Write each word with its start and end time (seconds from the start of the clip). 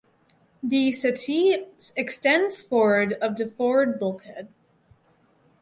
The 0.63 0.93
settee 0.93 1.67
extends 1.95 2.59
forward 2.63 3.13
of 3.21 3.35
the 3.35 3.47
forward 3.47 3.99
bulkhead. 3.99 4.51